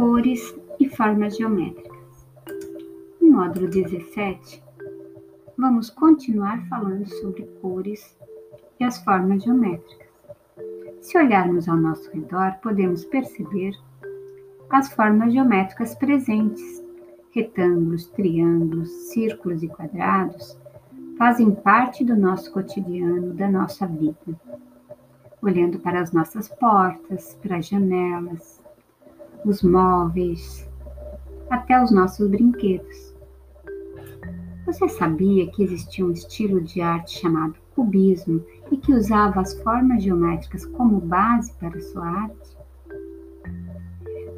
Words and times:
cores 0.00 0.58
e 0.78 0.88
formas 0.88 1.36
geométricas. 1.36 2.26
No 3.20 3.32
módulo 3.32 3.68
17, 3.68 4.64
vamos 5.58 5.90
continuar 5.90 6.66
falando 6.70 7.06
sobre 7.06 7.42
cores 7.60 8.18
e 8.80 8.84
as 8.84 8.98
formas 9.04 9.42
geométricas. 9.42 10.08
Se 11.02 11.18
olharmos 11.18 11.68
ao 11.68 11.76
nosso 11.76 12.10
redor, 12.12 12.54
podemos 12.62 13.04
perceber 13.04 13.74
as 14.70 14.90
formas 14.90 15.34
geométricas 15.34 15.94
presentes. 15.94 16.82
Retângulos, 17.32 18.06
triângulos, 18.06 18.88
círculos 19.12 19.62
e 19.62 19.68
quadrados 19.68 20.58
fazem 21.18 21.50
parte 21.50 22.06
do 22.06 22.16
nosso 22.16 22.50
cotidiano, 22.50 23.34
da 23.34 23.50
nossa 23.50 23.86
vida. 23.86 24.16
Olhando 25.42 25.78
para 25.78 26.00
as 26.00 26.10
nossas 26.10 26.48
portas, 26.48 27.38
para 27.42 27.58
as 27.58 27.68
janelas, 27.68 28.59
os 29.44 29.62
móveis, 29.62 30.68
até 31.48 31.82
os 31.82 31.90
nossos 31.90 32.28
brinquedos. 32.28 33.14
Você 34.66 34.88
sabia 34.88 35.50
que 35.50 35.62
existia 35.62 36.04
um 36.04 36.12
estilo 36.12 36.60
de 36.60 36.80
arte 36.80 37.18
chamado 37.18 37.54
cubismo 37.74 38.44
e 38.70 38.76
que 38.76 38.92
usava 38.92 39.40
as 39.40 39.54
formas 39.62 40.02
geométricas 40.02 40.66
como 40.66 41.00
base 41.00 41.52
para 41.54 41.80
sua 41.80 42.06
arte? 42.06 42.56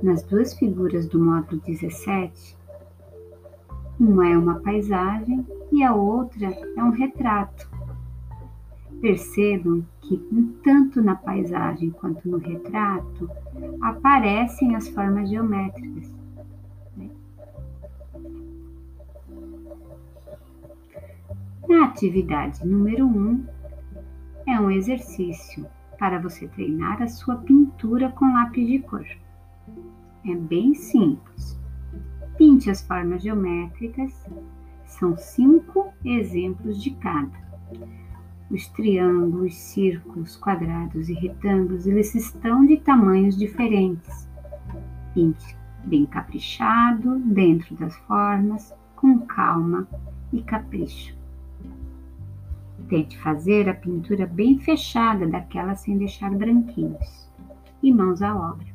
Nas 0.02 0.22
duas 0.22 0.54
figuras 0.54 1.06
do 1.06 1.18
módulo 1.18 1.60
17, 1.60 2.56
uma 4.00 4.28
é 4.28 4.36
uma 4.36 4.60
paisagem 4.60 5.46
e 5.70 5.82
a 5.82 5.94
outra 5.94 6.46
é 6.76 6.82
um 6.82 6.90
retrato. 6.90 7.71
Percebam 9.02 9.84
que, 10.00 10.16
tanto 10.62 11.02
na 11.02 11.16
paisagem 11.16 11.90
quanto 11.90 12.28
no 12.28 12.38
retrato, 12.38 13.28
aparecem 13.80 14.76
as 14.76 14.86
formas 14.86 15.28
geométricas. 15.28 16.08
Na 21.68 21.86
atividade 21.86 22.64
número 22.64 23.04
1, 23.04 23.10
um, 23.10 23.46
é 24.46 24.60
um 24.60 24.70
exercício 24.70 25.66
para 25.98 26.20
você 26.20 26.46
treinar 26.46 27.02
a 27.02 27.08
sua 27.08 27.38
pintura 27.38 28.08
com 28.10 28.32
lápis 28.32 28.68
de 28.68 28.78
cor. 28.78 29.06
É 30.24 30.34
bem 30.36 30.74
simples. 30.74 31.58
Pinte 32.38 32.70
as 32.70 32.86
formas 32.86 33.20
geométricas. 33.20 34.24
São 34.84 35.16
cinco 35.16 35.92
exemplos 36.04 36.80
de 36.80 36.92
cada. 36.92 37.42
Os 38.52 38.68
triângulos, 38.68 39.54
círculos, 39.56 40.36
quadrados 40.36 41.08
e 41.08 41.14
retângulos, 41.14 41.86
eles 41.86 42.14
estão 42.14 42.66
de 42.66 42.76
tamanhos 42.76 43.36
diferentes. 43.36 44.28
Pinte 45.14 45.56
bem 45.84 46.06
caprichado, 46.06 47.18
dentro 47.20 47.74
das 47.76 47.96
formas, 48.00 48.74
com 48.94 49.20
calma 49.20 49.88
e 50.32 50.42
capricho. 50.42 51.16
Tente 52.88 53.18
fazer 53.18 53.68
a 53.68 53.74
pintura 53.74 54.26
bem 54.26 54.58
fechada, 54.58 55.26
daquela 55.26 55.74
sem 55.74 55.96
deixar 55.96 56.30
branquinhos. 56.30 57.30
E 57.82 57.92
mãos 57.92 58.20
à 58.20 58.36
obra. 58.36 58.71